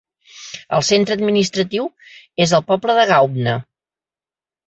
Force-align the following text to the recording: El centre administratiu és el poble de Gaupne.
El 0.77 0.83
centre 0.87 1.17
administratiu 1.17 1.85
és 2.45 2.55
el 2.59 2.63
poble 2.71 2.95
de 3.01 3.05
Gaupne. 3.13 3.53